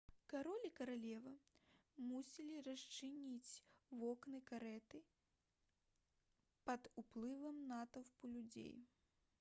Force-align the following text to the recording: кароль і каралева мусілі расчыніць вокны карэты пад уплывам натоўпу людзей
кароль 0.31 0.63
і 0.67 0.69
каралева 0.77 1.33
мусілі 2.11 2.63
расчыніць 2.69 3.59
вокны 3.99 4.39
карэты 4.53 5.03
пад 6.71 6.91
уплывам 7.03 7.63
натоўпу 7.73 8.35
людзей 8.35 8.77